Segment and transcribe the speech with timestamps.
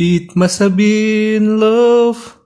[0.00, 2.40] It must have been love,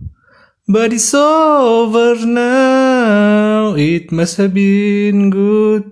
[0.67, 3.79] but it's over now.
[3.79, 5.87] It must have been good,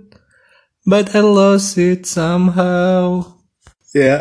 [0.82, 3.38] but I lost it somehow.
[3.94, 4.18] Ya.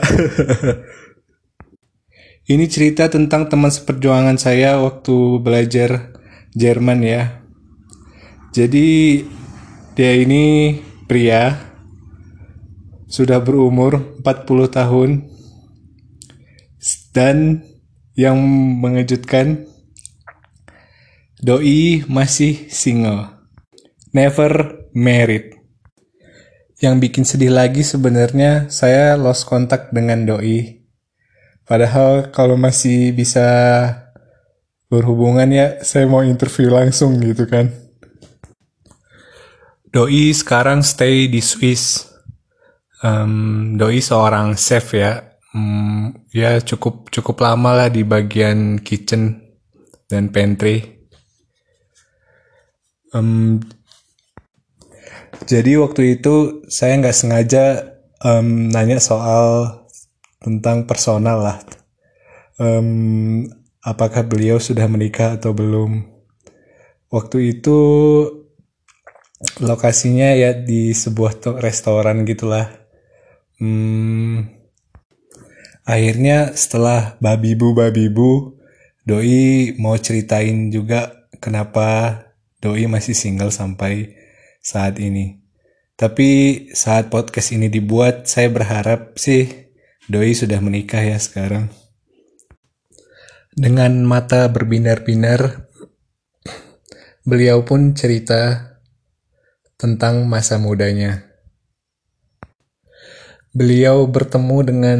[2.54, 6.14] Ini cerita tentang teman seperjuangan saya waktu belajar
[6.54, 7.42] Jerman ya.
[8.54, 9.26] Jadi
[9.98, 10.78] dia ini
[11.10, 11.58] pria
[13.10, 15.32] sudah berumur 40 tahun
[17.12, 17.68] dan
[18.16, 18.39] yang
[18.79, 19.68] mengejutkan,
[21.42, 23.34] Doi masih single.
[24.14, 25.57] Never married.
[26.78, 30.86] Yang bikin sedih lagi sebenarnya saya lost kontak dengan Doi.
[31.65, 33.48] Padahal kalau masih bisa
[34.92, 37.73] berhubungan ya saya mau interview langsung gitu kan.
[39.89, 42.06] Doi sekarang stay di Swiss.
[43.02, 49.52] Um, Doi seorang chef ya hmm, ya cukup cukup lama lah di bagian kitchen
[50.08, 51.02] dan pantry.
[53.12, 53.59] Um,
[55.48, 57.64] jadi waktu itu saya nggak sengaja
[58.23, 59.84] um, nanya soal
[60.39, 61.58] tentang personal lah.
[62.61, 63.50] Um,
[63.83, 66.08] apakah beliau sudah menikah atau belum?
[67.11, 67.80] Waktu itu
[69.59, 72.70] lokasinya ya di sebuah restoran gitulah.
[73.59, 74.61] Hmm,
[75.88, 78.58] akhirnya setelah babi bu babi bu
[79.06, 82.22] doi mau ceritain juga kenapa
[82.62, 84.14] doi masih single sampai
[84.62, 85.42] saat ini.
[85.98, 86.30] Tapi
[86.73, 89.50] saat podcast ini dibuat saya berharap sih
[90.10, 91.70] doi sudah menikah ya sekarang.
[93.52, 95.70] Dengan mata berbinar-binar
[97.26, 98.73] beliau pun cerita
[99.78, 101.26] tentang masa mudanya.
[103.52, 105.00] Beliau bertemu dengan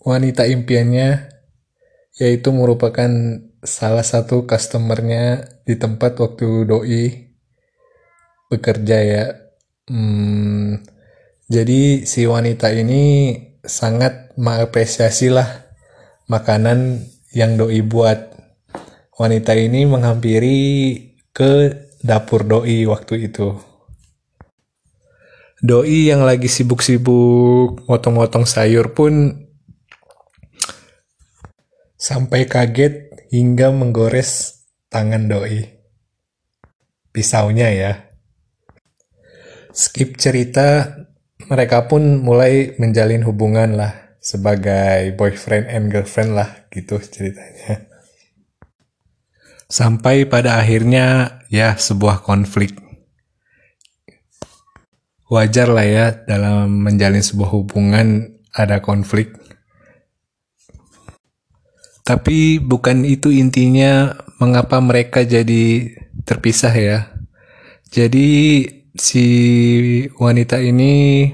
[0.00, 1.28] wanita impiannya
[2.16, 3.08] yaitu merupakan
[3.60, 7.04] salah satu customernya di tempat waktu doi
[8.50, 9.24] bekerja ya.
[9.86, 10.80] Hmm,
[11.46, 15.48] jadi si wanita ini sangat mengapresiasi lah
[16.26, 17.04] makanan
[17.36, 18.32] yang doi buat.
[19.20, 20.60] Wanita ini menghampiri
[21.36, 23.52] ke dapur doi waktu itu.
[25.60, 29.44] Doi yang lagi sibuk-sibuk motong-motong sayur pun
[32.00, 35.68] sampai kaget hingga menggores tangan doi.
[37.12, 37.92] Pisaunya ya.
[39.70, 40.96] Skip cerita,
[41.52, 47.84] mereka pun mulai menjalin hubungan lah sebagai boyfriend and girlfriend lah gitu ceritanya.
[49.70, 52.74] Sampai pada akhirnya ya sebuah konflik.
[55.30, 59.39] Wajar lah ya dalam menjalin sebuah hubungan ada konflik
[62.10, 65.94] tapi bukan itu intinya mengapa mereka jadi
[66.26, 66.98] terpisah ya.
[67.86, 68.66] Jadi
[68.98, 69.26] si
[70.18, 71.30] wanita ini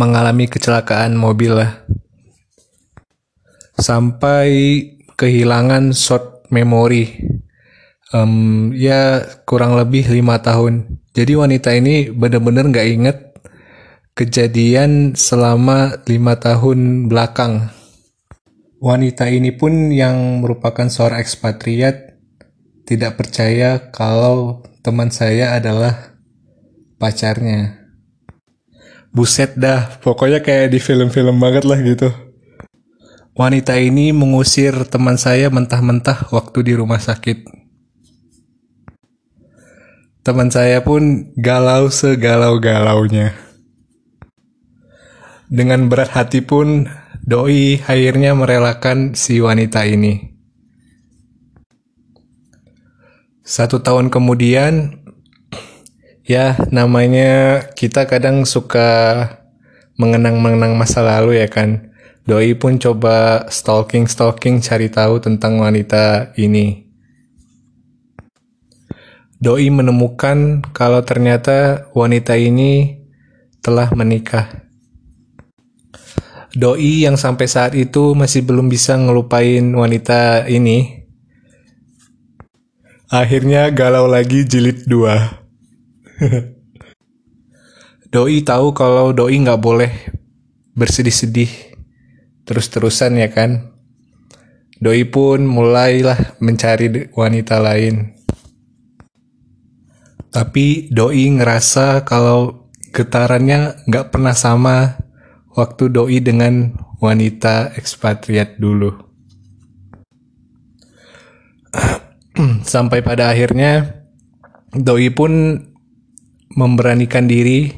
[0.00, 1.84] mengalami kecelakaan mobil lah.
[3.76, 4.48] Sampai
[5.20, 7.28] kehilangan short memory.
[8.08, 10.96] Um, ya kurang lebih lima tahun.
[11.12, 13.18] Jadi wanita ini benar-benar nggak inget
[14.16, 17.83] kejadian selama lima tahun belakang.
[18.82, 22.14] Wanita ini pun yang merupakan seorang ekspatriat
[22.84, 26.14] tidak percaya kalau teman saya adalah
[27.00, 27.80] pacarnya.
[29.14, 32.10] Buset dah, pokoknya kayak di film-film banget lah gitu.
[33.34, 37.46] Wanita ini mengusir teman saya mentah-mentah waktu di rumah sakit.
[40.24, 43.36] Teman saya pun galau segalau-galaunya.
[45.52, 46.88] Dengan berat hati pun
[47.24, 50.36] Doi akhirnya merelakan si wanita ini.
[53.40, 55.00] Satu tahun kemudian,
[56.28, 59.24] ya namanya kita kadang suka
[59.96, 61.96] mengenang-mengenang masa lalu ya kan.
[62.28, 66.92] Doi pun coba stalking-stalking cari tahu tentang wanita ini.
[69.40, 73.00] Doi menemukan kalau ternyata wanita ini
[73.64, 74.63] telah menikah.
[76.54, 81.02] Doi yang sampai saat itu masih belum bisa ngelupain wanita ini.
[83.10, 86.14] Akhirnya galau lagi jilid 2.
[88.14, 89.90] Doi tahu kalau Doi nggak boleh
[90.78, 91.74] bersedih-sedih
[92.46, 93.74] terus-terusan ya kan.
[94.78, 98.14] Doi pun mulailah mencari wanita lain.
[100.30, 105.02] Tapi Doi ngerasa kalau getarannya nggak pernah sama
[105.54, 108.90] waktu doi dengan wanita ekspatriat dulu.
[112.74, 114.02] Sampai pada akhirnya
[114.74, 115.62] doi pun
[116.54, 117.70] memberanikan diri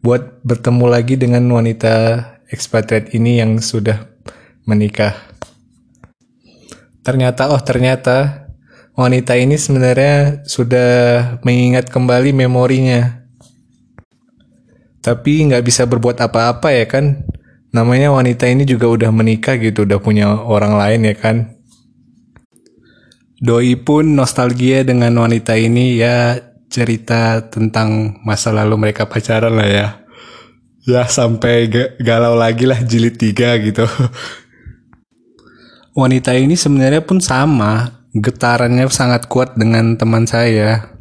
[0.00, 4.08] buat bertemu lagi dengan wanita ekspatriat ini yang sudah
[4.64, 5.16] menikah.
[7.00, 8.48] Ternyata, oh ternyata
[8.96, 10.90] wanita ini sebenarnya sudah
[11.44, 13.19] mengingat kembali memorinya.
[15.00, 17.24] Tapi nggak bisa berbuat apa-apa ya kan?
[17.72, 21.36] Namanya wanita ini juga udah menikah gitu, udah punya orang lain ya kan?
[23.40, 26.36] Doi pun nostalgia dengan wanita ini ya
[26.68, 29.88] cerita tentang masa lalu mereka pacaran lah ya.
[30.84, 31.68] Ya sampai
[32.00, 33.88] galau lagi lah jilid tiga gitu.
[36.00, 40.99] Wanita ini sebenarnya pun sama, getarannya sangat kuat dengan teman saya.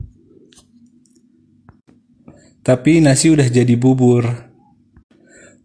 [2.59, 4.27] Tapi nasi udah jadi bubur.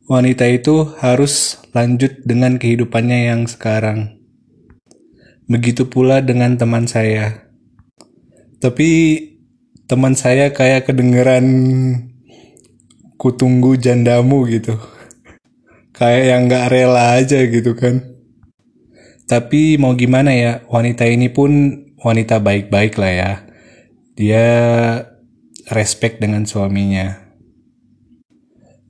[0.07, 4.21] Wanita itu harus lanjut dengan kehidupannya yang sekarang.
[5.51, 7.51] Begitu pula dengan teman saya.
[8.63, 8.89] Tapi
[9.91, 11.47] teman saya kayak kedengeran
[13.19, 14.79] kutunggu jandamu gitu.
[15.95, 18.03] Kayak yang gak rela aja gitu kan.
[19.25, 23.33] Tapi mau gimana ya, wanita ini pun wanita baik-baik lah ya.
[24.15, 24.47] Dia
[25.73, 27.25] respect dengan suaminya.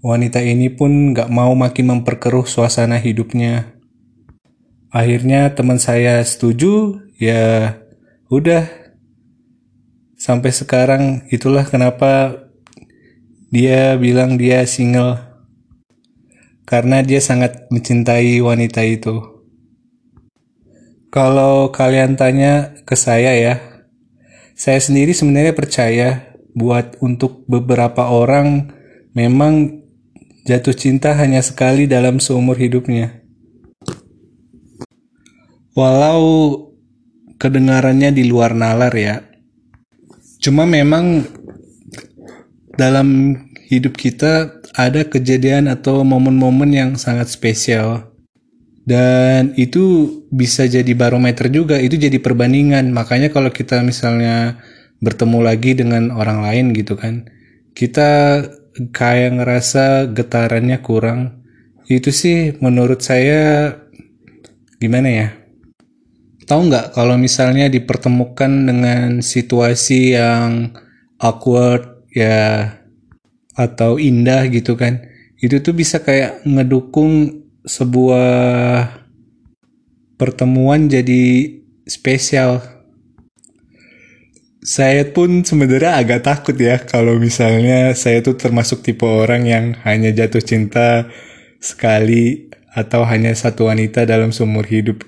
[0.05, 3.73] Wanita ini pun gak mau makin memperkeruh suasana hidupnya.
[4.93, 7.81] Akhirnya teman saya setuju, ya
[8.29, 8.69] udah.
[10.21, 12.45] Sampai sekarang itulah kenapa
[13.49, 15.19] dia bilang dia single.
[16.69, 19.35] Karena dia sangat mencintai wanita itu.
[21.09, 23.55] Kalau kalian tanya ke saya ya,
[24.53, 28.71] saya sendiri sebenarnya percaya buat untuk beberapa orang
[29.13, 29.85] memang
[30.47, 33.21] jatuh cinta hanya sekali dalam seumur hidupnya.
[35.75, 36.23] Walau
[37.37, 39.27] kedengarannya di luar nalar ya.
[40.39, 41.27] Cuma memang
[42.79, 43.35] dalam
[43.67, 48.15] hidup kita ada kejadian atau momen-momen yang sangat spesial
[48.85, 54.61] dan itu bisa jadi barometer juga itu jadi perbandingan makanya kalau kita misalnya
[55.05, 57.29] bertemu lagi dengan orang lain gitu kan.
[57.77, 58.41] Kita
[58.91, 61.45] kayak ngerasa getarannya kurang.
[61.85, 63.77] Itu sih menurut saya
[64.81, 65.29] gimana ya?
[66.49, 70.73] Tahu nggak kalau misalnya dipertemukan dengan situasi yang
[71.21, 72.81] awkward ya
[73.55, 75.15] atau indah gitu kan
[75.45, 78.89] itu tuh bisa kayak ngedukung sebuah
[80.17, 81.53] pertemuan jadi
[81.85, 82.74] spesial.
[84.65, 90.09] Saya pun sebenarnya agak takut ya kalau misalnya saya tuh termasuk tipe orang yang hanya
[90.09, 91.13] jatuh cinta
[91.61, 95.05] sekali atau hanya satu wanita dalam seumur hidup.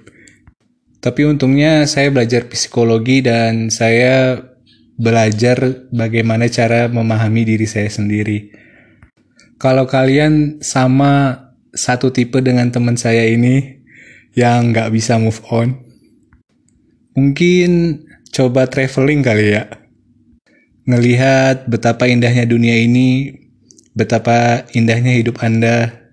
[1.00, 4.44] Tapi untungnya saya belajar psikologi dan saya
[5.00, 8.52] belajar bagaimana cara memahami diri saya sendiri.
[9.56, 13.80] Kalau kalian sama satu tipe dengan teman saya ini
[14.36, 15.80] yang nggak bisa move on.
[17.16, 18.04] Mungkin
[18.36, 19.64] coba traveling kali ya.
[20.84, 23.32] Ngelihat betapa indahnya dunia ini,
[23.96, 26.04] betapa indahnya hidup Anda.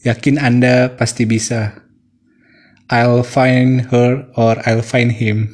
[0.00, 1.84] Yakin Anda pasti bisa.
[2.88, 5.52] I'll find her or I'll find him.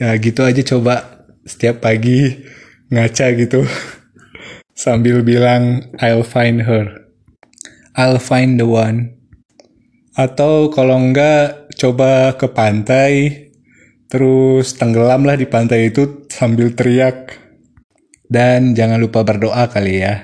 [0.00, 2.42] Ya gitu aja coba setiap pagi
[2.88, 3.62] ngaca gitu
[4.82, 7.04] sambil bilang I'll find her.
[7.92, 9.20] I'll find the one.
[10.16, 13.12] Atau kalau enggak, coba ke pantai,
[14.12, 17.40] terus tenggelamlah di pantai itu sambil teriak.
[18.28, 20.20] Dan jangan lupa berdoa kali ya.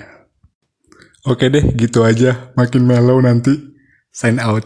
[1.25, 2.52] Oke deh, gitu aja.
[2.57, 3.52] Makin mellow nanti.
[4.12, 4.64] Sign out.